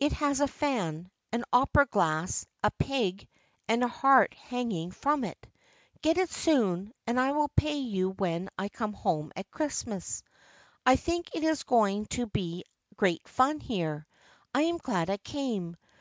[0.00, 3.28] It has a fan, an opera glass, a pig
[3.68, 5.46] and a heart hang ing from it.
[6.02, 10.24] Get it soon, and I will pay you when I come home at Christmas.
[10.84, 12.64] I think it is going to be
[12.96, 14.08] great fun here.
[14.52, 15.76] I am glad I came.